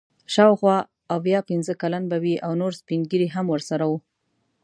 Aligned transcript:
شاوخوا 0.33 0.77
اویا 1.15 1.39
پنځه 1.49 1.73
کلن 1.81 2.03
به 2.11 2.17
وي 2.23 2.35
او 2.45 2.51
نور 2.61 2.73
سپین 2.81 3.01
ږیري 3.11 3.29
هم 3.35 3.45
ورسره 3.49 3.85
وو. 3.89 3.97